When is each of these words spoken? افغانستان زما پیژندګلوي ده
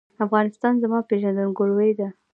افغانستان 0.25 0.73
زما 0.83 0.99
پیژندګلوي 1.09 1.91
ده 1.99 2.07